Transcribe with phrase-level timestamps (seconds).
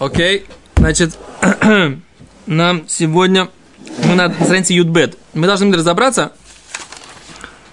[0.00, 0.46] Окей.
[0.76, 1.18] Значит,
[2.46, 3.50] нам сегодня
[4.06, 5.18] мы на странице Ютбет.
[5.34, 6.32] Мы должны разобраться,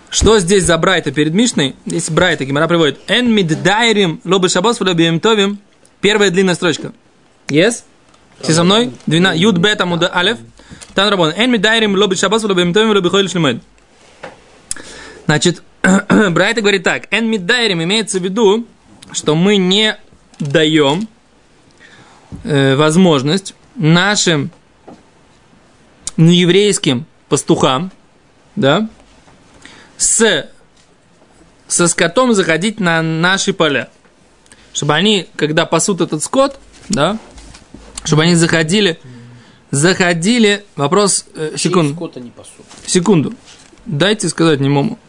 [0.09, 1.77] что здесь за Брайта перед Мишной.
[1.85, 2.99] Здесь Брайта, Гимара приводит.
[3.07, 5.57] Эн миддайрим лобы шабос влобием товим.
[6.01, 6.91] Первая длинная строчка.
[7.47, 7.83] Yes?
[8.41, 8.91] Все со мной?
[9.05, 9.33] Двина.
[9.33, 10.37] Ютбет амуда алев.
[10.95, 11.33] Там работа.
[11.41, 13.63] Эн миддайрим лобы шабос влобием товим влоби хойлиш лимед.
[15.27, 17.07] Значит, Брайта говорит так.
[17.09, 18.67] Эн миддайрим имеется в виду,
[19.13, 19.97] что мы не
[20.39, 21.07] даем
[22.43, 24.51] э, возможность нашим
[26.17, 27.91] еврейским пастухам,
[28.55, 28.89] да,
[29.97, 30.49] с,
[31.67, 33.89] со скотом заходить на наши поля.
[34.73, 37.17] Чтобы они, когда пасут этот скот, да,
[38.03, 38.99] чтобы они заходили,
[39.71, 41.93] заходили, вопрос, э, секунду.
[41.93, 42.65] Скота не пасут.
[42.85, 43.33] Секунду.
[43.85, 44.99] Дайте сказать немому.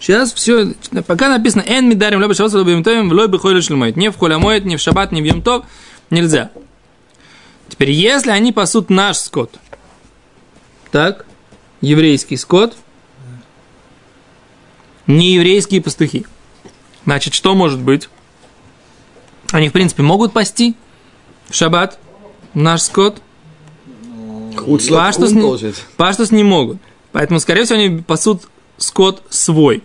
[0.00, 0.74] Сейчас все,
[1.06, 3.96] пока написано «Эн мидарим лоби шаббат лоби йомтовим в лоби хойлю шлемоет».
[3.96, 5.64] Не в холямоет, не в шаббат, не в йомтов.
[6.12, 6.50] Нельзя.
[7.70, 9.58] Теперь, если они пасут наш скот,
[10.90, 11.24] так,
[11.80, 12.76] еврейский скот,
[15.06, 16.26] не еврейские пастухи,
[17.06, 18.10] значит, что может быть?
[19.52, 20.74] Они, в принципе, могут пасти
[21.48, 21.98] в шаббат
[22.52, 23.22] наш скот,
[24.90, 26.76] паштус не, паштус не могут.
[27.12, 29.82] Поэтому, скорее всего, они пасут скот свой.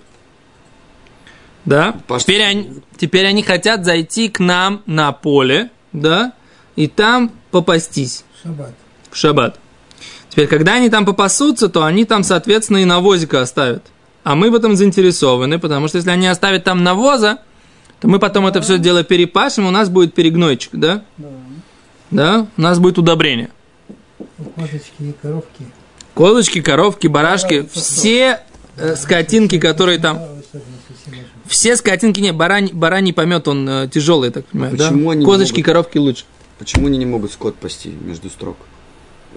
[1.63, 2.01] Да?
[2.19, 6.33] Теперь они, теперь они хотят зайти к нам на поле, да,
[6.75, 8.23] и там попастись.
[8.41, 8.73] Шаббат.
[9.09, 9.59] В шаббат.
[10.29, 13.83] Теперь, когда они там попасутся, то они там, соответственно, и навозика оставят.
[14.23, 17.39] А мы в этом заинтересованы, потому что если они оставят там навоза,
[17.99, 21.03] то мы потом это все дело перепашем, у нас будет перегнойчик, да?
[21.17, 21.27] Да.
[22.11, 22.47] Да?
[22.57, 23.49] У нас будет удобрение.
[24.55, 25.65] Козочки и коровки.
[26.13, 28.41] Козочки, коровки, барашки, все
[28.75, 30.19] э, скотинки, которые там...
[31.47, 35.11] Все скотинки, не, барань, бараний помет, он э, тяжелый, я так понимаю, Почему да?
[35.11, 35.65] они не Козочки, могут?
[35.65, 36.25] коровки лучше.
[36.59, 38.57] Почему они не могут скот пасти между строк?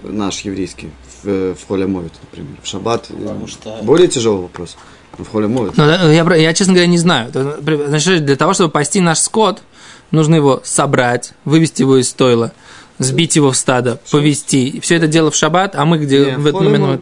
[0.03, 0.89] Наш еврейский,
[1.23, 2.57] в, э, в холе моет, например.
[2.63, 4.77] В шаббат Потому что- более тяжелый вопрос.
[5.17, 5.75] В холе моет.
[5.77, 7.31] Ну, да, я, я, честно говоря, не знаю.
[7.33, 9.61] Значит, для того, чтобы пасти наш скот,
[10.09, 12.53] нужно его собрать, вывести его из стойла,
[12.97, 14.67] сбить его в стадо, повести.
[14.69, 17.01] И все это дело в шаббат, а мы где Не, в этот момент...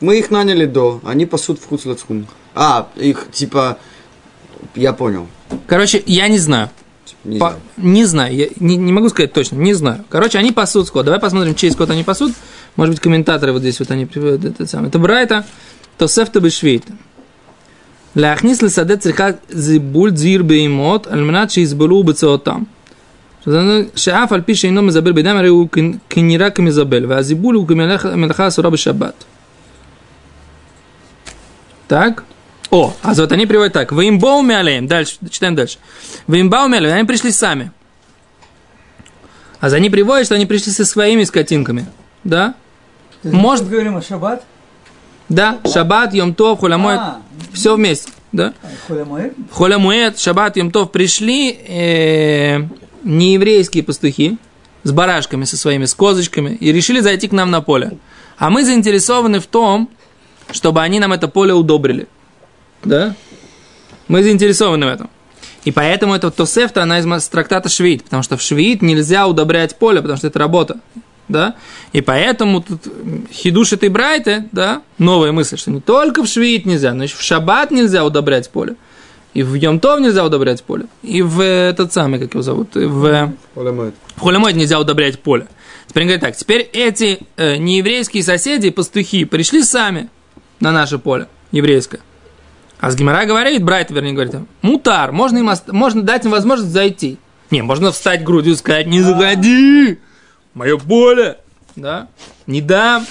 [0.00, 2.26] Мы их наняли до, они пасут в Хуцлацхум.
[2.54, 3.78] А, их типа,
[4.75, 5.27] я понял.
[5.67, 6.69] Короче, я не знаю.
[7.23, 7.61] Не По- знаю.
[7.77, 10.03] не знаю, я не, не могу сказать точно, не знаю.
[10.09, 11.05] Короче, они пасут скот.
[11.05, 12.33] Давай посмотрим, чей скот они пасут.
[12.75, 14.89] Может быть, комментаторы вот здесь вот они приводят это самое.
[14.89, 15.45] Это Брайта,
[15.97, 16.93] то сефта бешвейта.
[18.15, 22.63] להכניס לשדה צריכה זיבול זעיר בהימות על מנת שיסבלו בצאותם.
[23.95, 25.77] שאף על פי שאינו מזבל בדם הרי הוא כ-
[26.09, 29.23] כנראה כמזבל והזיבול הוא כמלאכה אסורה בשבת.
[31.87, 32.21] Так?
[32.70, 33.92] О, а вот они приводят так.
[33.92, 34.86] Вы им мялеем.
[34.86, 35.78] Дальше, читаем дальше.
[36.26, 37.72] Вы им мялеем, они пришли сами.
[39.60, 41.86] А за они приводят, что они пришли со своими скотинками.
[42.24, 42.54] Да?
[43.22, 44.44] Есть Может- мы говорим о шаббат?
[45.28, 48.10] Да, шаббат, йомтов, холямоэт, А, все вместе.
[48.32, 48.54] Да?
[48.86, 49.34] холямоэд?
[49.50, 52.60] В холямуэт, шаббат, йомтов пришли э,
[53.02, 54.38] нееврейские пастухи
[54.84, 57.98] с барашками со своими, с козочками, и решили зайти к нам на поле.
[58.36, 59.90] А мы заинтересованы в том,
[60.52, 62.06] чтобы они нам это поле удобрили.
[62.84, 63.14] Да?
[64.08, 65.10] Мы заинтересованы в этом.
[65.64, 70.00] И поэтому это Тосефта, она из трактата Швид, потому что в Швид нельзя удобрять поле,
[70.00, 70.80] потому что это работа.
[71.28, 71.56] Да?
[71.92, 72.80] И поэтому тут
[73.30, 77.22] хидуш этой брайты, да, новая мысль, что не только в Швид нельзя, но еще в
[77.22, 78.76] Шаббат нельзя удобрять поле.
[79.34, 80.86] И в Йомтов нельзя удобрять поле.
[81.02, 83.04] И в этот самый, как его зовут, и в...
[83.04, 83.30] э,
[84.16, 85.46] в холемойт нельзя удобрять поле.
[85.86, 90.08] Теперь он говорит так, теперь эти э, нееврейские соседи, пастухи, пришли сами
[90.60, 92.00] на наше поле, еврейское.
[92.80, 97.18] А с Гимара говорит, Брайт, вернее, говорит, мутар, можно, им, можно дать им возможность зайти.
[97.50, 99.98] Не, можно встать грудью и сказать, не заходи,
[100.54, 101.38] мое поле,
[101.76, 102.08] да,
[102.46, 103.06] не дам.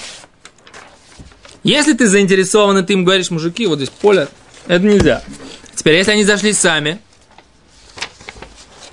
[1.64, 4.28] Если ты заинтересован, и ты им говоришь, мужики, вот здесь поле,
[4.66, 5.22] это нельзя.
[5.74, 6.98] Теперь, если они зашли сами,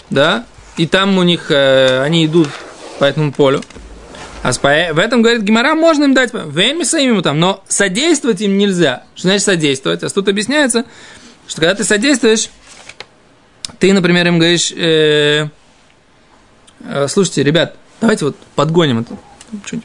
[0.09, 0.45] да,
[0.77, 2.49] и там у них, э, они идут
[2.99, 3.61] по этому полю.
[4.45, 9.03] А в этом, говорит Гимара, можно им дать время своим там, но содействовать им нельзя.
[9.15, 10.03] Что значит содействовать?
[10.03, 10.85] А тут объясняется,
[11.47, 12.51] что когда ты содействуешь,
[13.79, 15.47] ты, например, им говоришь, э,
[16.81, 19.17] э, слушайте, ребят, давайте вот подгоним это.
[19.65, 19.81] Чуть.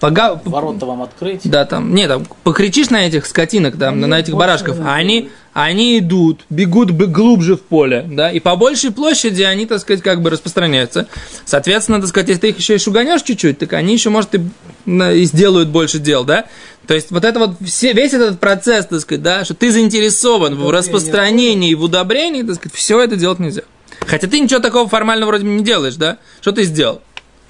[0.00, 1.42] Пога- Ворота вам открыть.
[1.44, 5.28] да, там, не, там, покричишь на этих скотинок, там, Они на этих барашков, а они,
[5.52, 10.22] они идут, бегут глубже в поле, да, и по большей площади они, так сказать, как
[10.22, 11.06] бы распространяются.
[11.44, 14.40] Соответственно, так сказать, если ты их еще и шуганешь чуть-чуть, так они еще, может, и,
[14.86, 16.46] и сделают больше дел, да.
[16.86, 20.54] То есть, вот это вот, все, весь этот процесс, так сказать, да, что ты заинтересован
[20.56, 23.62] в распространении, в удобрении, так сказать, все это делать нельзя.
[24.06, 26.16] Хотя ты ничего такого формально вроде не делаешь, да?
[26.40, 27.02] Что ты сделал?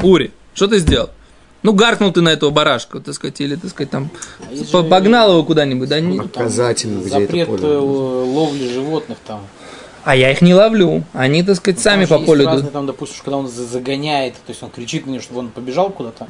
[0.02, 1.10] Ури, что ты сделал?
[1.62, 4.10] Ну, гаркнул ты на этого барашка, так сказать, или, так сказать, там,
[4.72, 6.00] А погнал его куда-нибудь, да?
[6.00, 7.66] не- Показательно, где это Запрет э, поле.
[7.76, 9.40] ловли животных там.
[10.02, 12.52] А я их не ловлю, они, так сказать, сами Потому по полю идут.
[12.54, 15.48] разные, там, допустим, когда он за- загоняет, то есть он кричит на него, чтобы он
[15.50, 16.28] побежал куда-то,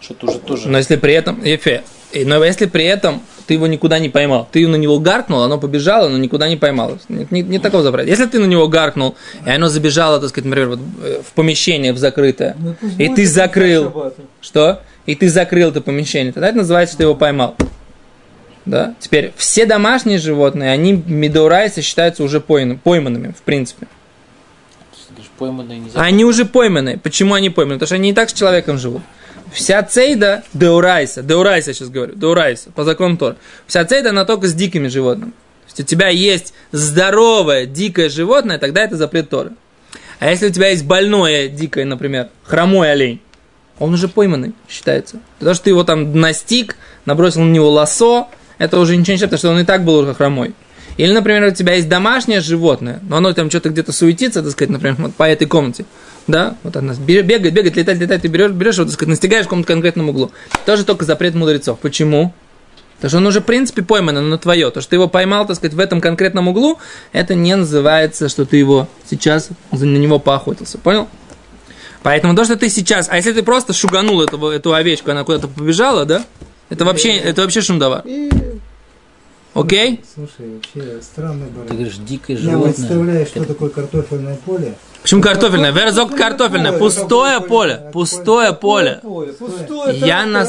[0.00, 0.68] что-то уже тоже.
[0.68, 1.82] Но если при этом, Ефе,
[2.12, 5.58] и- но если при этом ты его никуда не поймал, ты на него гаркнул, оно
[5.58, 7.00] побежало, но никуда не поймалось.
[7.08, 8.08] Нет, не, не такого запрета.
[8.08, 9.16] Если ты на него гаркнул,
[9.46, 13.26] и оно забежало, так сказать, например, вот, э, в помещение, в закрытое, Ну, и ты
[13.26, 13.84] закрыл,
[14.40, 14.82] что?
[15.06, 17.56] И ты закрыл это помещение, тогда это называется, что ты его поймал.
[18.66, 18.94] Да?
[19.00, 23.86] Теперь все домашние животные, они медоурайса считаются уже пойман- пойманными, в принципе.
[26.02, 26.98] Они уже пойманы.
[27.02, 27.76] Почему они пойманы?
[27.76, 29.00] Потому что они не так с человеком живут.
[29.52, 33.36] Вся цейда деурайса, деурайса сейчас говорю, деурайса, по закону Тора.
[33.66, 35.30] Вся цейда, она только с дикими животными.
[35.30, 39.50] То есть у тебя есть здоровое, дикое животное, тогда это запрет Торы.
[40.18, 43.20] А если у тебя есть больное, дикое, например, хромой олень,
[43.78, 45.20] он уже пойманный считается.
[45.38, 48.26] Потому что ты его там настиг, набросил на него лосо,
[48.58, 50.54] это уже ничего не считается, что он и так был уже хромой.
[50.96, 54.70] Или, например, у тебя есть домашнее животное, но оно там что-то где-то суетится, так сказать,
[54.70, 55.84] например, вот по этой комнате.
[56.28, 59.48] Да, вот она бе- бегает, бегает, летает, летает, ты берешь, берешь, вот, сказать, настигаешь в
[59.48, 60.30] каком-то конкретном углу.
[60.66, 61.78] Тоже только запрет мудрецов.
[61.80, 62.32] Почему?
[62.96, 64.70] Потому что он уже, в принципе, пойман, оно твое.
[64.70, 66.78] То, что ты его поймал, так сказать, в этом конкретном углу,
[67.12, 70.78] это не называется, что ты его сейчас за- на него поохотился.
[70.78, 71.08] Понял?
[72.02, 73.08] Поэтому то, что ты сейчас...
[73.08, 76.24] А если ты просто шуганул этого, эту овечку, она куда-то побежала, да?
[76.68, 78.04] Это вообще, это вообще шумдовар.
[79.54, 80.00] Окей?
[80.14, 81.76] Слушай, вообще странный Ты баран.
[81.76, 82.72] говоришь, дикое Я животное.
[82.74, 84.74] представляю, что такое картофельное поле.
[85.02, 85.70] Почему картофельное?
[85.72, 86.72] Верзок картофельное.
[86.78, 87.90] Пустое поле.
[87.92, 89.00] Пустое поле.
[90.06, 90.48] Я, нас-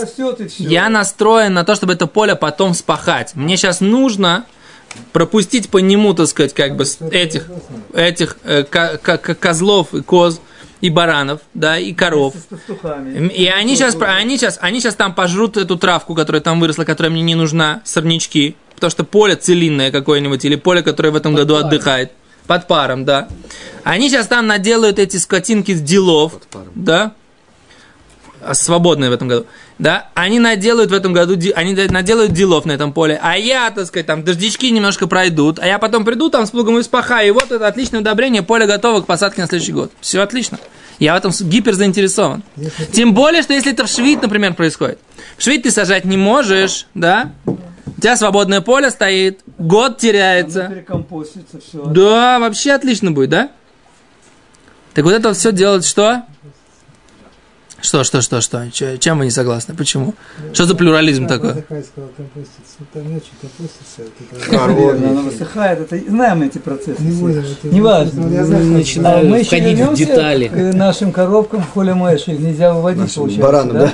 [0.58, 3.36] я настроен на то, чтобы это поле потом спахать.
[3.36, 4.46] Мне сейчас нужно
[5.14, 7.46] пропустить по нему, так сказать, как бы этих,
[7.94, 10.42] этих э, ко- ко- ко- козлов и коз
[10.82, 12.34] и баранов, да, и коров.
[13.34, 17.12] И они сейчас, они сейчас, они сейчас там пожрут эту травку, которая там выросла, которая
[17.12, 21.56] мне не нужна, сорнячки, потому что поле целинное какое-нибудь, или поле, которое в этом году
[21.56, 22.12] отдыхает,
[22.50, 23.28] под паром, да.
[23.84, 26.72] Они сейчас там наделают эти скотинки с делов, паром.
[26.74, 27.14] да,
[28.42, 29.46] а свободные в этом году,
[29.78, 33.86] да, они наделают в этом году, они наделают делов на этом поле, а я, так
[33.86, 37.32] сказать, там дождички немножко пройдут, а я потом приду там с плугом и спахаю, и
[37.32, 39.92] вот это отличное удобрение, поле готово к посадке на следующий год.
[40.02, 40.58] Все отлично.
[40.98, 42.42] Я в этом гипер заинтересован.
[42.92, 44.98] Тем более, что если это в швид, например, происходит.
[45.38, 47.32] В швид ты сажать не можешь, да?
[48.00, 50.68] У тебя свободное поле стоит, год теряется.
[51.60, 51.84] все.
[51.84, 53.52] Да, вообще отлично будет, да?
[54.94, 56.24] Так вот это все делать что?
[57.82, 58.70] Что, что, что, что?
[58.72, 59.74] Че- Чем вы не согласны?
[59.76, 60.14] Почему?
[60.54, 61.62] Что за плюрализм Да, такой?
[61.62, 62.78] Компостится.
[62.94, 63.04] Там
[64.68, 64.80] это.
[64.82, 65.80] Верно, оно высыхает.
[65.80, 67.02] Это, знаем эти процессы.
[67.02, 67.44] Не это-
[67.76, 68.24] Неважно.
[68.26, 70.48] А мы еще входить в детали.
[70.48, 72.32] к нашим коробкам в холе Мэши.
[72.32, 73.94] Их нельзя выводить, Нашим получается, баранам, да?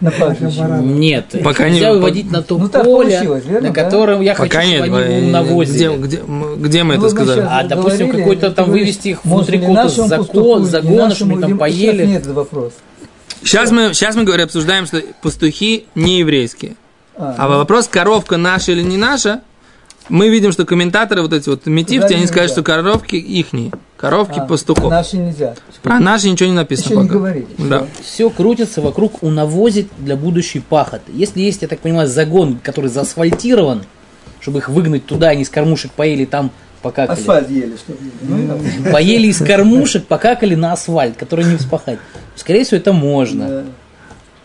[0.00, 0.62] На пастбище.
[0.82, 3.82] Нет, Пока нельзя не- выводить на то Ну, поле, верно, на да?
[3.84, 4.84] котором я Пока хочу, нет.
[4.84, 5.96] чтобы они навозили.
[5.96, 6.22] Где, где,
[6.58, 7.46] где мы Ну, это сказали?
[7.48, 12.06] А, допустим, какой-то там вывести их внутри какого-то загона, чтобы они там поели.
[12.06, 12.72] Нет этот вопрос.
[13.44, 16.76] Сейчас мы, сейчас мы говорим, обсуждаем, что пастухи не еврейские.
[17.16, 19.42] А, А вопрос, коровка наша или не наша,
[20.08, 23.70] мы видим, что комментаторы вот эти вот метивти, Туда они не скажут, что коровки ихние,
[23.96, 24.90] коровки а, пастухов.
[24.90, 25.54] Наши нельзя.
[25.82, 27.14] Про наши ничего не написано Еще не пока.
[27.18, 27.46] говорили.
[27.58, 27.86] Да.
[28.02, 31.12] Все крутится вокруг унавозить для будущей пахоты.
[31.12, 33.84] Если есть, я так понимаю, загон, который заасфальтирован,
[34.40, 36.50] чтобы их выгнать туда, они из кормушек поели там,
[36.82, 37.18] покакали.
[37.18, 37.98] Асфальт ели, что ли?
[38.22, 38.56] Ну,
[38.88, 41.98] и- Поели из кормушек, покакали на асфальт, который не вспахать.
[42.36, 43.48] Скорее всего, это можно.
[43.48, 43.62] да.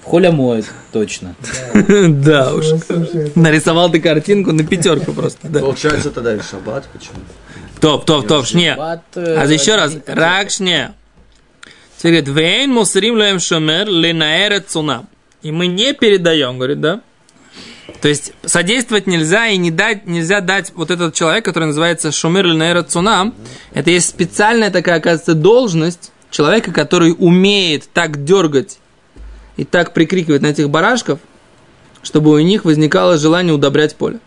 [0.01, 1.35] В холе моют, точно.
[1.73, 2.65] Да уж.
[2.85, 5.49] Слушай, Нарисовал ты картинку на пятерку просто.
[5.49, 5.59] Да.
[5.59, 7.15] Получается тогда и шаббат, почему?
[7.81, 8.77] Топ, топ, топ, шне.
[8.77, 8.97] Э,
[9.37, 10.93] А еще раз, рак шне.
[11.97, 15.09] Теперь говорит, вейн мусрим лем шомер ленаэрет цунам.
[15.41, 17.01] И мы не передаем, говорит, да?
[18.01, 22.45] То есть содействовать нельзя и не дать, нельзя дать вот этот человек, который называется шумер
[22.45, 23.33] ленаэрет цунам.
[23.73, 28.79] Это есть специальная такая, оказывается, должность человека, который умеет так дергать
[29.55, 31.19] и так прикрикивать на этих барашков,
[32.03, 34.19] чтобы у них возникало желание удобрять поле.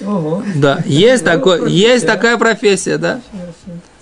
[0.00, 0.42] Ого.
[0.54, 3.20] Да, есть, такой, есть такая профессия, да?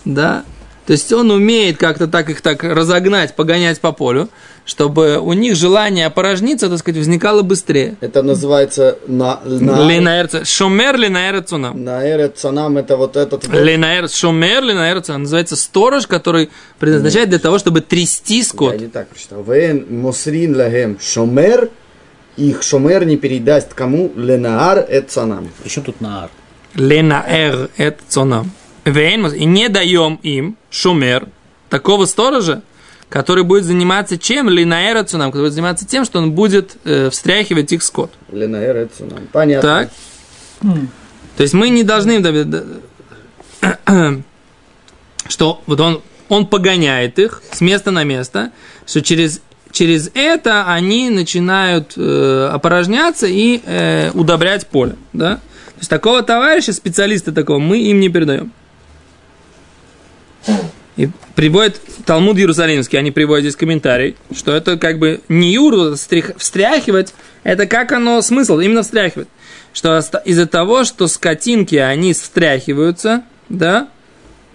[0.04, 0.44] Да.
[0.87, 4.28] То есть он умеет как-то так их так разогнать, погонять по полю,
[4.64, 7.97] чтобы у них желание опорожниться, так сказать, возникало быстрее.
[8.00, 10.44] Это называется на, на, Линаэрца.
[10.44, 11.85] Шумер линаэрцунам.
[11.85, 15.23] на эре цанам, это вот этот Линаэр, шумер линаэрцунам.
[15.23, 18.73] Называется сторож, который предназначает для того, чтобы трясти скот.
[18.73, 19.42] Я не так прочитал.
[19.42, 21.71] Вен мусрин лагем шомер,
[22.37, 25.50] их шомер не передаст кому ленаар эт цанам.
[25.62, 26.30] Причем тут наар?
[26.75, 28.50] Ленаэр это цунам.
[28.85, 31.28] Вейнмус, и не даем им шумер,
[31.71, 32.62] такого сторожа,
[33.14, 34.49] который будет заниматься чем?
[34.49, 38.11] Линаэра цунам, который будет заниматься тем, что он будет э, встряхивать их скот.
[38.33, 39.28] Ленаэр это цунам.
[39.30, 39.68] Понятно.
[39.68, 39.90] Так?
[40.64, 40.88] М.
[41.37, 42.21] То есть мы не должны,
[45.28, 48.50] что вот он, он погоняет их с места на место,
[48.85, 49.40] что через,
[49.71, 54.97] через это они начинают э, опорожняться и э, удобрять поле.
[55.12, 55.37] Да?
[55.37, 58.50] То есть такого товарища, специалиста такого, мы им не передаем.
[60.96, 66.36] И приводит Талмуд Иерусалимский, они приводят здесь комментарий, что это как бы не юру стрих-
[66.38, 69.26] встряхивать, это как оно смысл, именно встряхивать.
[69.72, 73.88] Что из-за того, что скотинки, они встряхиваются, да,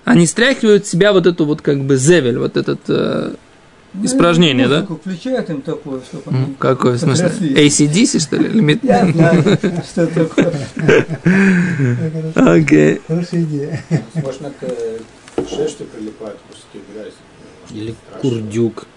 [0.06, 3.34] они стряхивают с себя вот эту вот как бы зевель, вот этот э,
[3.94, 4.76] Ну, испражнение, да?
[4.78, 6.56] музыку Включают им такое, чтобы Ну, они...
[6.58, 7.24] какой смысл?
[7.24, 7.54] подросли.
[7.68, 8.80] ACDC, что ли?
[8.82, 9.44] Я знаю,
[9.92, 10.54] что такое.
[12.36, 13.02] Окей.
[13.08, 13.84] Хорошая идея.
[14.16, 14.64] Можно к
[15.48, 17.14] шерсти прилипают куски грязи.
[17.72, 18.88] Или курдюк.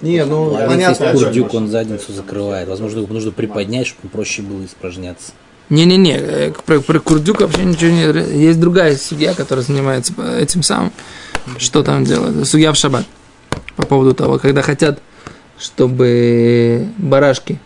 [0.00, 1.04] Не, ну, Ладно, понятно.
[1.04, 2.68] если курдюк, он задницу закрывает.
[2.68, 5.32] Возможно, его нужно приподнять, чтобы проще было испражняться.
[5.70, 8.42] Не-не-не, э, про, про курдюк вообще ничего не...
[8.44, 10.92] Есть другая судья, которая занимается этим самым.
[11.58, 12.46] Что там делает?
[12.46, 13.06] Судья в шаббат.
[13.76, 15.00] По поводу того, когда хотят,
[15.58, 17.58] чтобы барашки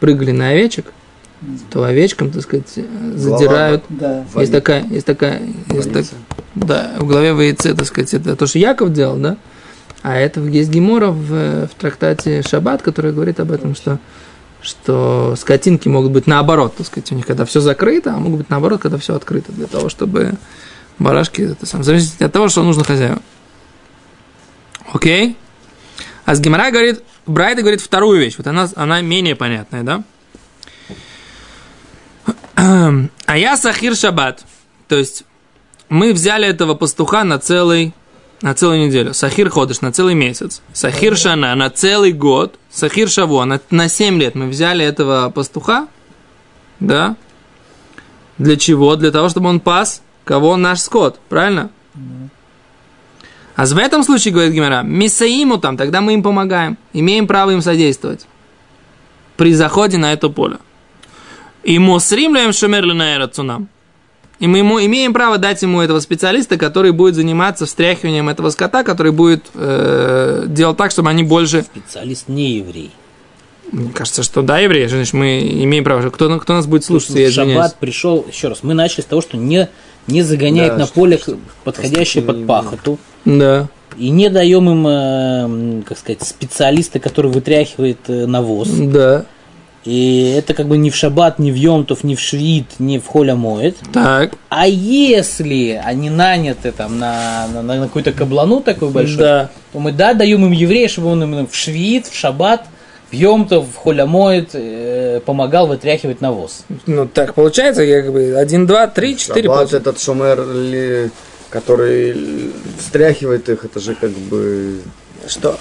[0.00, 0.92] прыгали на овечек,
[1.70, 2.78] то овечкам, так сказать,
[3.14, 3.84] задирают.
[3.88, 4.24] Да.
[4.36, 6.04] Есть такая, есть такая, есть так,
[6.54, 9.36] да, в главе ВИЦ, так сказать, это то, что Яков делал, да?
[10.02, 13.98] А это есть Гемора в, в трактате Шаббат, который говорит об этом, что,
[14.62, 18.50] что скотинки могут быть наоборот, так сказать, у них когда все закрыто, а могут быть
[18.50, 20.34] наоборот, когда все открыто, для того, чтобы
[20.98, 23.22] барашки, это сам, зависит от того, что нужно хозяину.
[24.92, 25.36] Окей?
[26.24, 30.02] А с Гемора говорит, Брайда говорит вторую вещь, вот она, она менее понятная, да?
[32.60, 34.44] А я Сахир Шаббат.
[34.88, 35.24] То есть
[35.88, 37.94] мы взяли этого пастуха на целый
[38.42, 39.12] на целую неделю.
[39.12, 40.62] Сахир ходишь на целый месяц.
[40.72, 42.58] Сахир Шана на целый год.
[42.70, 45.88] Сахир Шаво на, на 7 лет мы взяли этого пастуха.
[46.80, 47.16] Да?
[48.38, 48.96] Для чего?
[48.96, 50.56] Для того, чтобы он пас кого?
[50.56, 51.20] Наш скот.
[51.28, 51.70] Правильно?
[53.56, 56.78] А в этом случае, говорит Гимера, Мисаиму там, тогда мы им помогаем.
[56.94, 58.26] Имеем право им содействовать.
[59.36, 60.56] При заходе на это поле.
[61.62, 63.68] И мусримляем шумер на цунам.
[64.38, 68.84] И мы ему имеем право дать ему этого специалиста, который будет заниматься встряхиванием этого скота,
[68.84, 71.62] который будет э, делать так, чтобы они больше...
[71.62, 72.90] Специалист не еврей.
[73.70, 76.08] Мне кажется, что да, евреи, значит, мы имеем право.
[76.08, 77.52] Кто, кто нас будет слушать, я в извиняюсь.
[77.52, 79.68] шаббат пришел, еще раз, мы начали с того, что не,
[80.06, 82.98] не загоняет Да, на что- поле что подходящее под пахоту.
[83.26, 83.68] Да.
[83.98, 88.68] И не даем им, э, как сказать, специалиста, который вытряхивает э, навоз.
[88.70, 89.26] Да.
[89.84, 93.06] И это как бы не в шаббат, не в Йомтов, не в швид, не в
[93.06, 93.76] холя моет.
[93.94, 94.32] Так.
[94.50, 99.50] А если они наняты там на, на, на какую-то каблану такой большой, Да.
[99.72, 102.66] то мы, да, даем им еврея, чтобы он им в швид, в шаббат,
[103.10, 106.64] в Йомтов, в холя моет, э, помогал вытряхивать навоз.
[106.86, 109.44] Ну, так получается, я как бы один, два, три, четыре.
[109.48, 109.76] Шаббат получается.
[109.90, 111.10] этот шумер, ли-
[111.48, 114.82] который встряхивает их, это же как бы
[115.26, 115.58] Что?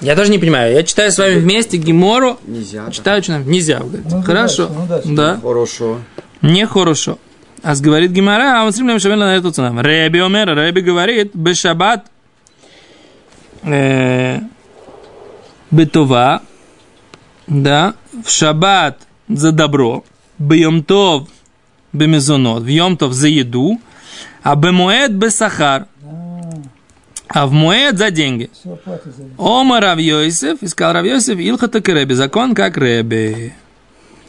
[0.00, 0.74] Я тоже не понимаю.
[0.74, 2.38] Я читаю с вами вместе Гимору.
[2.46, 2.90] нельзя.
[2.90, 3.80] Читаю, что нам нельзя.
[3.80, 4.66] Ну, Хорошо.
[4.66, 5.16] удачно, удачно.
[5.16, 5.40] Да.
[5.42, 5.98] Хорошо.
[6.42, 7.18] Нехорошо.
[7.62, 9.82] А говорит Гимара, а он сильно шавел на эту цену.
[9.82, 12.06] Рэби Омер, Рэби говорит, бешабат
[13.64, 14.38] э,
[15.70, 16.42] бетова,
[17.48, 20.04] да, в шаббат за добро,
[20.38, 21.28] бьемтов
[21.92, 23.80] бемезонот, в йомтов за еду,
[24.42, 25.86] а бемуэд бесахар,
[27.28, 28.50] а в муэд за деньги.
[29.36, 33.54] Ома Рав Йосиф, искал Рав Йосиф, Илхата Рэби, закон как Рэби.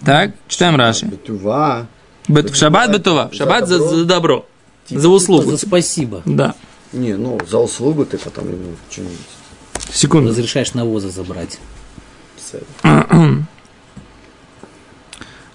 [0.05, 1.05] Так, читаем Раши.
[1.05, 1.87] Бетува.
[2.27, 4.45] Бет- В шаббат бетува, в шаббат за, за добро,
[4.89, 5.51] за услугу.
[5.51, 6.21] За спасибо.
[6.25, 6.53] Да.
[6.93, 9.17] Не, ну, за услугу ты потом ему что-нибудь.
[9.91, 10.29] Секунду.
[10.29, 11.57] Разрешаешь навоза забрать.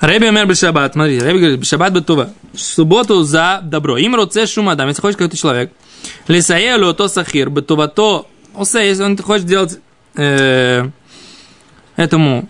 [0.00, 2.30] Рэби умер бешаббат, смотри, Рэби говорит, бешаббат бетува.
[2.52, 3.96] В субботу за добро.
[3.96, 5.72] Им роце шумадам, если хочешь какой-то человек.
[6.28, 8.26] Лисаелу то сахир, бетувато.
[8.54, 9.78] Осе, если он хочет делать
[10.16, 10.88] э,
[11.96, 12.48] этому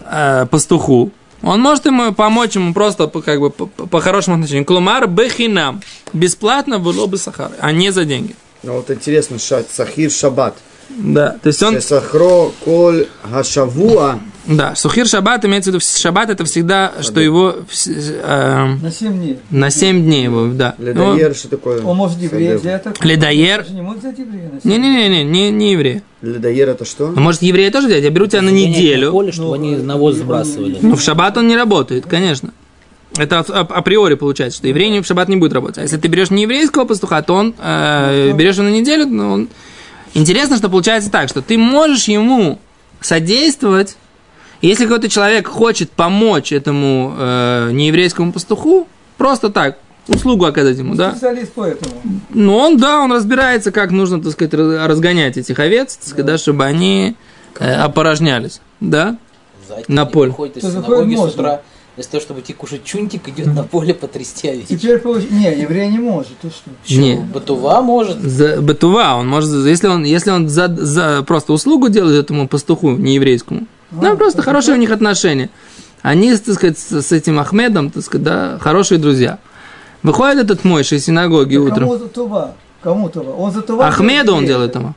[0.00, 1.10] э, пастуху,
[1.42, 4.64] он может ему помочь ему просто по, как бы по, по хорошему отношению.
[4.64, 5.80] Клумар бехинам.
[6.12, 8.34] Бесплатно было бы сахар, а не за деньги.
[8.62, 10.56] Ну вот интересно, ша- сахир шаббат.
[10.90, 11.80] Да, то есть он...
[11.80, 14.18] Сахро коль гашавуа.
[14.48, 19.38] Да, сухир шаббат имеется в виду, шаббат это всегда, что его э, На 7 дней.
[19.50, 20.74] на 7 дней его, да.
[20.78, 21.82] Ну, Ледоер, что такое?
[21.82, 22.82] Он может взять.
[22.82, 23.04] так?
[23.04, 23.66] Ледоер.
[23.68, 26.02] Он не может взять еврея на 7 Не-не-не, не, не еврей.
[26.22, 27.12] Ледоер это что?
[27.14, 28.02] А может еврея тоже взять?
[28.02, 29.12] Я беру тебя на неделю.
[29.12, 30.78] поле, чтобы Ну, они э, навоз сбрасывали.
[30.80, 32.50] Ну, в шаббат он не работает, конечно.
[33.18, 35.78] Это априори получается, что еврей в шаббат не будет работать.
[35.78, 39.32] А если ты берешь не еврейского пастуха, то он э, берешь его на неделю, но
[39.32, 39.48] он...
[40.14, 42.58] Интересно, что получается так, что ты можешь ему
[43.00, 43.96] содействовать,
[44.62, 48.86] если какой-то человек хочет помочь этому э, нееврейскому пастуху,
[49.16, 51.12] просто так, услугу оказать ему, да?
[51.12, 51.94] Специалист по этому.
[52.30, 56.26] Ну, он, да, он разбирается, как нужно, так сказать, раз- разгонять этих овец, так сказать,
[56.26, 57.14] да, чтобы они
[57.58, 59.16] э, опорожнялись, да?
[59.68, 60.30] Зайчик На поле.
[60.30, 61.60] Приходит из синагоги с утра,
[61.94, 64.80] вместо того, чтобы идти кушать чунтик, идет на поле потрясти овечек.
[64.80, 66.70] Теперь получ- Не, еврей не может, ты что?
[66.94, 67.16] Не.
[67.16, 68.18] Батува может.
[68.22, 72.92] За Бетува, он может, если он, если он за, за просто услугу делает этому пастуху
[72.92, 75.50] нееврейскому, ну, просто хорошие у них отношения.
[76.02, 79.38] Они, так сказать, с, этим Ахмедом, так сказать, да, хорошие друзья.
[80.02, 81.88] Выходит этот Мойша из синагоги утром.
[81.88, 82.52] Кому за Това?
[82.82, 83.32] Кому Това?
[83.32, 83.88] Он за Това.
[83.88, 84.76] Ахмеду он делает.
[84.76, 84.94] Он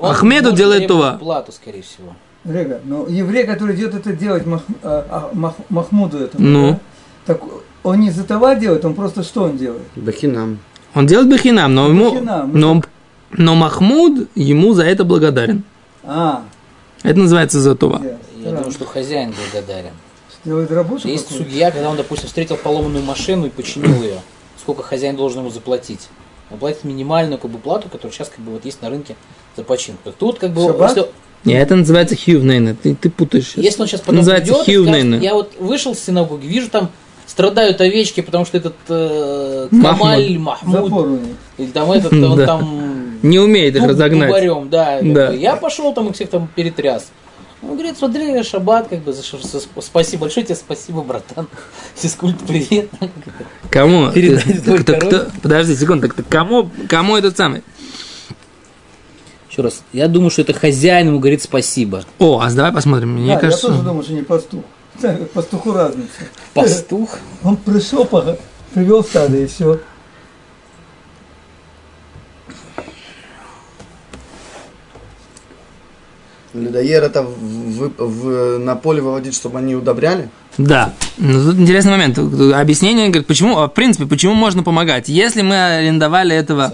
[0.00, 1.14] Ахмеду делает това.
[1.14, 2.14] Плату, скорее всего.
[2.44, 6.70] Рега, но еврей, который идет это делать Мах- а, а, Мах- Махмуду этому, Ну.
[6.70, 6.80] да?
[7.26, 7.40] так
[7.84, 9.82] он не за Това делает, он просто что он делает?
[9.94, 10.58] Бахинам.
[10.94, 12.82] Он делает бахинам, но ему, Бахинам, но,
[13.30, 15.62] но Махмуд ему за это благодарен.
[16.02, 16.42] А,
[17.02, 18.00] Это называется затува.
[18.38, 19.92] я, думаю, что хозяин благодарен.
[20.44, 21.44] делает работу Есть какую-то?
[21.50, 24.20] судья, когда он, допустим, встретил поломанную машину и починил ее.
[24.60, 26.08] Сколько хозяин должен ему заплатить?
[26.50, 29.16] Он платит минимальную как бы, плату, которая сейчас как бы вот есть на рынке
[29.56, 30.12] за починку.
[30.16, 30.96] Тут как бы, Шаббат?
[30.96, 31.10] если,
[31.44, 32.76] Не, это называется хьювнейна.
[32.80, 33.46] Ты, ты путаешь.
[33.48, 33.64] сейчас.
[33.64, 35.16] если он сейчас потом Называется придет хьювнейна.
[35.16, 36.90] скажет, я вот вышел с синагоги, вижу там
[37.26, 40.00] страдают овечки, потому что этот э, Махмуд.
[40.00, 41.20] Камаль Махмуд, них.
[41.58, 42.46] или там этот, он Да.
[42.46, 42.91] там
[43.22, 44.28] Не умеет их дуб разогнать.
[44.28, 45.30] дубарем, да, Да.
[45.30, 45.36] бы.
[45.36, 47.10] Я пошел там их всех там перетряс.
[47.62, 51.46] Он говорит, смотри, шаббат, как бы, за за- спасибо, большое тебе спасибо, братан.
[51.94, 52.88] Физкульт, привет.
[53.70, 54.10] Кому?
[54.84, 57.62] Так- кто- подожди секунду, так, так кому, кому этот самый?
[59.50, 62.04] Еще раз, я думаю, что это хозяин ему говорит спасибо.
[62.18, 63.10] О, а давай посмотрим.
[63.10, 64.64] Мне Да, кажется, я тоже думаю, что не пастух.
[65.00, 66.08] Так, Пастуху разница.
[66.54, 67.10] Пастух.
[67.44, 68.08] Он пришел,
[68.74, 69.78] привел стадо и все.
[76.54, 80.28] Людоер это в, в- в- на поле выводить, чтобы они удобряли?
[80.58, 80.92] Да.
[81.16, 82.18] Ну, тут интересный момент.
[82.18, 85.08] Объяснение, говорит, почему, а, в принципе, почему можно помогать?
[85.08, 86.70] Если мы арендовали этого,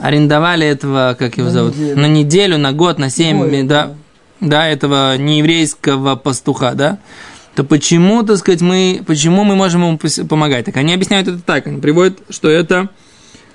[0.00, 2.00] арендовали этого, как его На зовут, неделю.
[2.00, 3.94] на неделю, на год, на семь, Ой, да,
[4.40, 6.98] да, этого нееврейского пастуха, да,
[7.54, 9.98] то почему, так сказать, мы, почему мы можем ему
[10.28, 10.64] помогать?
[10.64, 12.88] Так они объясняют это так, они приводят, что это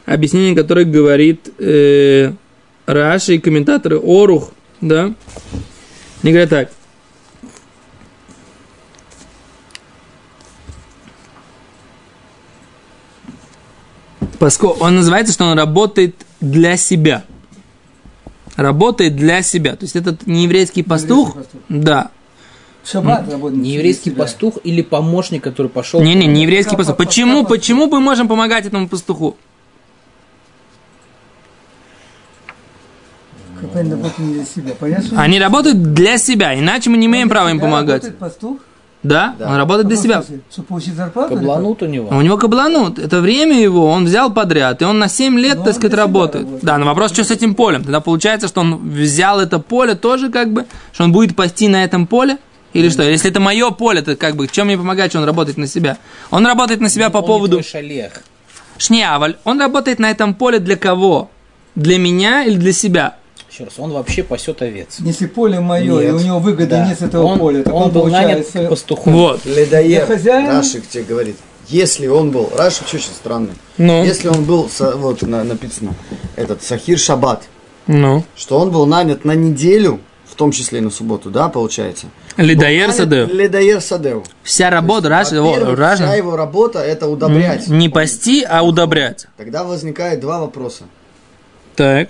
[0.05, 2.33] объяснение, которое говорит э,
[2.85, 4.51] Раши и комментаторы Орух,
[4.83, 5.13] да,
[6.21, 6.71] они говорят так,
[14.39, 17.23] Поскольку он называется, что он работает для себя.
[18.55, 19.75] Работает для себя.
[19.75, 21.61] То есть этот нееврейский пастух, Еврейский пастух.
[21.69, 22.11] да.
[22.83, 23.61] В Шаббат работает.
[23.63, 26.01] Не еврейский пастух или помощник, который пошел.
[26.01, 26.97] Не-не, не еврейский Как пастух.
[26.97, 29.37] по- Почему, почему мы можем помогать этому пастуху?
[33.79, 34.73] Они работают не для себя.
[34.79, 38.03] Понятно, что Они работают для себя, иначе мы не имеем права им помогать.
[38.03, 38.57] работает пастух?
[39.03, 39.49] Да, Да.
[39.49, 40.23] он работает для себя.
[40.49, 41.35] Чтобы получить зарплату?
[41.35, 42.07] Кабланут у него.
[42.09, 42.99] А у него кабланут.
[42.99, 46.45] Это время его, он взял подряд, и он на 7 лет, Ну, так сказать, работает.
[46.45, 46.63] работает.
[46.63, 47.83] Да, но вопрос, что с этим полем?
[47.83, 51.83] Тогда получается, что он взял это поле тоже как бы, что он будет пасти на
[51.83, 52.37] этом поле?
[52.71, 53.03] Или что?
[53.03, 55.97] Если это мое поле, то как бы, чем мне помогать, что он работает на себя?
[56.31, 57.61] Он работает на себя по Он поводу...
[57.61, 58.13] шалех.
[58.77, 61.29] Шниаваль, он работает на этом поле для кого?
[61.75, 63.17] Для меня или для себя?
[63.53, 64.95] Еще раз, он вообще пасет овец.
[64.97, 66.15] Если поле мое, и Нет.
[66.15, 66.87] у него выгоды Да.
[66.87, 68.67] нет с этого он, поля, так он он, был нанят получается...
[68.67, 69.13] пастухом.
[69.13, 69.45] Вот.
[69.45, 70.47] Ледоер, Я хозяин.
[70.49, 71.35] Рашик тебе говорит,
[71.67, 75.93] если он был, Рашик очень странный, Ну, если он был, вот на- написано,
[76.35, 77.43] этот Сахир Шаббат,
[77.85, 78.23] ну.
[78.35, 82.07] что он был нанят на неделю, в том числе и на субботу, да, получается?
[82.37, 83.25] Нанят Садео.
[83.27, 84.23] Ледоер Садеу.
[84.41, 87.67] Вся работа, Во-первых, Раши, вся его работа это удобрять.
[87.67, 89.27] не пасти, а удобрять.
[89.37, 90.85] Тогда возникает два вопроса.
[91.75, 92.09] Так.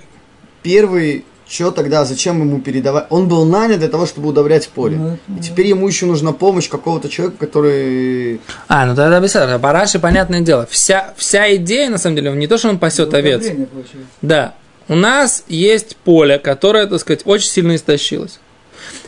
[0.61, 3.05] Первый, что тогда, зачем ему передавать?
[3.09, 4.97] Он был нанят для того, чтобы удобрять поле.
[4.97, 8.39] Ну, И теперь ему еще нужна помощь какого-то человека, который...
[8.67, 9.59] А, ну тогда объясняю.
[9.59, 10.67] По Раши, понятное дело.
[10.69, 13.41] Вся, вся идея, на самом деле, не то, что он пасет овец.
[13.41, 14.07] Удобрение получается.
[14.21, 14.53] Да.
[14.87, 18.39] У нас есть поле, которое, так сказать, очень сильно истощилось.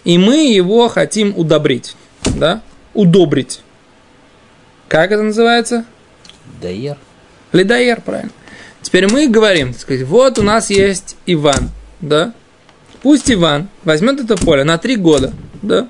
[0.03, 1.95] И мы его хотим удобрить.
[2.35, 2.61] Да?
[2.93, 3.61] Удобрить.
[4.87, 5.85] Как это называется?
[6.61, 6.97] Даер.
[7.51, 8.31] Ледоер, правильно.
[8.81, 12.33] Теперь мы говорим, так сказать, вот у нас есть Иван, да?
[13.01, 15.87] Пусть Иван возьмет это поле на три года, да?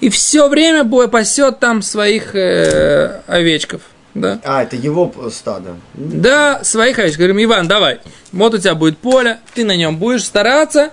[0.00, 3.82] И все время пасет там своих э, овечков,
[4.14, 4.40] да?
[4.44, 5.76] А, это его стадо.
[5.94, 7.18] Да, своих овечек.
[7.18, 8.00] Говорим, Иван, давай,
[8.32, 10.90] вот у тебя будет поле, ты на нем будешь стараться,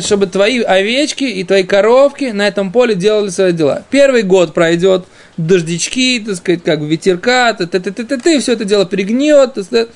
[0.00, 3.84] чтобы твои овечки и твои коровки на этом поле делали свои дела.
[3.90, 8.52] Первый год пройдет, дождички, так сказать, как ветерка, т т т т т т все
[8.52, 9.88] это дело пригнет, так сказать.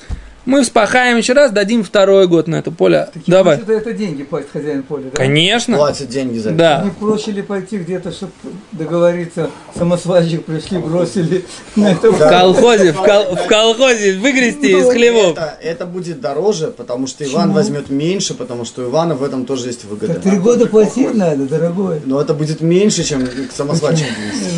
[0.47, 3.09] Мы вспахаем еще раз, дадим второй год на это поле.
[3.27, 3.57] Давай.
[3.57, 5.17] Это, это деньги платит хозяин поля, да?
[5.17, 5.77] Конечно.
[5.77, 6.59] Платят деньги за это.
[6.59, 6.83] Да.
[6.85, 8.33] Не проще ли пойти где-то, чтобы
[8.73, 11.45] договориться, самосвальщик пришли, бросили
[11.77, 15.33] на это В колхозе, в, кол- в колхозе выгрести из хлевов.
[15.33, 19.47] Это, это будет дороже, потому что Иван возьмет меньше, потому что у Ивана в этом
[19.47, 20.15] тоже есть выгода.
[20.15, 22.03] Так три года платить надо, дорогой.
[22.05, 24.09] Но это будет меньше, чем к самосвальщику.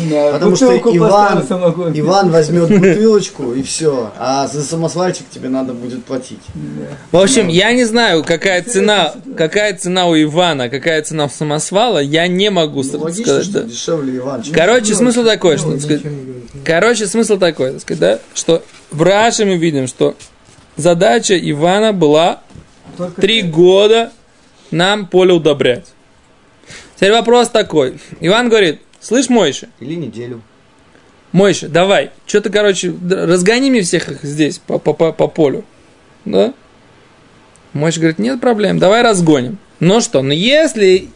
[0.09, 1.43] Да, Потому что Иван.
[1.93, 6.39] Иван возьмет бутылочку и все, а за самосвальчик тебе надо будет платить.
[7.11, 11.99] В общем, я не знаю, какая цена, какая цена у Ивана, какая цена у самосвала,
[11.99, 13.43] я не могу Ну, логично, сказать.
[13.45, 13.69] что да.
[13.69, 14.43] дешевле Иван.
[14.43, 16.01] чем- Короче, смысл такой, что, сказать,
[16.65, 20.15] короче, смысл такой, так сказать, да, что в Раше мы видим, что
[20.75, 22.41] задача Ивана была
[22.97, 24.11] Только три года
[24.71, 25.85] нам поле удобрять.
[26.95, 27.99] Теперь вопрос такой.
[28.19, 30.41] Иван говорит, слышь, Мойша, Или неделю.
[31.31, 35.65] Мойша, давай, что ты, короче, разгони мне всех их здесь по, по, по, по полю.
[36.25, 36.53] Да?
[37.73, 39.57] Мойша говорит, нет проблем, давай разгоним.
[39.79, 41.09] Ну что, ну если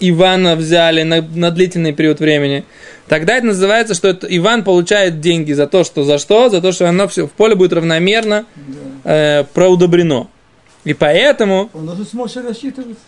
[0.00, 2.64] Ивана взяли на, на длительный период времени,
[3.08, 6.48] тогда это называется, что это Иван получает деньги за то, что за что?
[6.48, 8.46] За то, что оно все в поле будет равномерно
[9.04, 10.28] э, проудобрено.
[10.84, 12.98] И поэтому, Он должен с Мошей рассчитывать.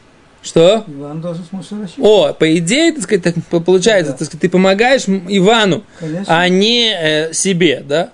[0.47, 0.85] Что?
[0.89, 2.09] Иван должен с Мошей рассчитывать.
[2.11, 4.19] О, по идее, так сказать, так по- получается, Да.
[4.19, 6.25] так сказать, ты помогаешь Ивану, Конечно.
[6.41, 8.11] а не э, себе, да?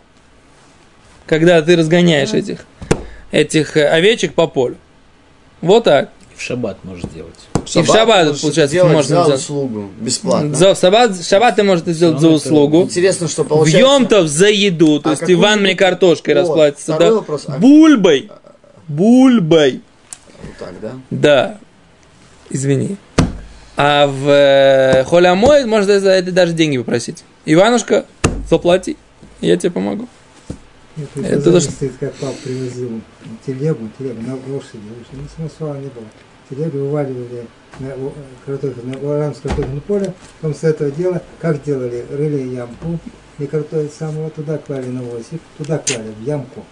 [1.27, 2.66] Когда ты разгоняешь этих,
[3.31, 4.77] этих э, овечек по полю.
[5.61, 6.11] Вот так.
[6.37, 7.35] В шаббат можешь сделать.
[7.55, 9.40] И в шаббат, можешь получается, делать можно за сделать.
[9.40, 10.55] услугу бесплатно.
[10.55, 12.83] За, в шаббат, в шаббат ты можешь сделать за услугу.
[12.83, 13.79] Интересно, что В получается...
[13.81, 14.99] Йомтов за еду.
[15.01, 17.14] То А есть Иван мне картошкой Вот, расплатится, второй да?
[17.14, 17.45] вопрос.
[17.47, 18.31] А- Бульбой.
[18.88, 19.81] Бульбой.
[20.42, 20.92] Вот так, да?
[21.11, 21.59] Да.
[22.53, 22.97] Извини.
[23.77, 27.25] А в э, Холямой можно за это даже деньги попросить.
[27.47, 28.05] Иванушка,
[28.49, 28.97] заплати,
[29.41, 30.07] я тебе помогу.
[30.97, 33.01] Нет, Это даже- зависит, как пап привозил
[33.47, 34.81] телегу, телегу на лошади.
[35.12, 36.05] Ну, самосвала не было.
[36.51, 37.47] Телегу вываливали
[37.79, 37.95] на
[38.45, 40.15] картофель, на оранское картофельное поле.
[40.41, 42.99] Потом с этого дела, как делали, рыли ямку,
[43.38, 46.62] и картофель самого туда клали навозик, туда клали, в ямку.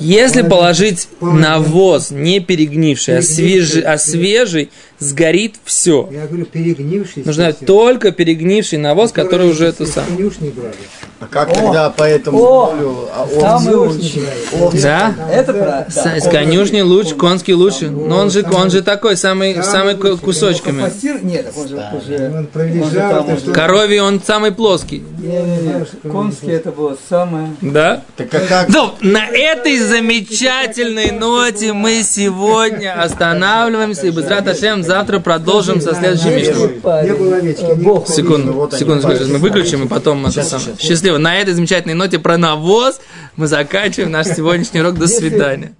[0.00, 6.08] Если положить навоз не перегнивший, а свежий, а свежий, сгорит все.
[6.12, 7.24] Я говорю, перегнивший.
[7.24, 10.04] Нужно только перегнивший навоз, который уже это из сам.
[10.06, 10.74] конюшни брали.
[11.20, 11.54] А как О!
[11.54, 12.66] тогда по этому О!
[12.66, 14.20] полю а овцы-
[14.52, 15.14] овцы- Да?
[15.32, 15.86] Это правда.
[15.88, 17.90] С, с конюшни лучше, конский лучше.
[17.90, 20.82] Но он же, он же такой, самый, Самый кусочками.
[20.82, 21.24] Пассир?
[21.24, 22.28] Нет, он же уже...
[22.28, 23.52] Он он же уже- что...
[23.52, 25.02] Коровий он самый плоский.
[25.18, 27.54] Не-не-не, конский это было самое...
[27.60, 28.02] Да?
[28.16, 28.68] Так а как...
[28.68, 37.82] Ну, на этой замечательной ноте мы сегодня останавливаемся и Безрат Ашем завтра продолжим со не
[37.82, 40.76] Бог Секунду, секунду, секунду, мы выключим и потом это Сейчас, самое.
[40.76, 40.88] сейчас.
[40.88, 41.18] Счастливо.
[41.18, 43.00] На этой замечательной ноте про навоз
[43.36, 44.98] мы заканчиваем наш сегодняшний урок.
[44.98, 45.74] До свидания.